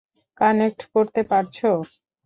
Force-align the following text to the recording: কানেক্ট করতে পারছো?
কানেক্ট 0.37 0.81
করতে 0.93 1.21
পারছো? 1.29 1.69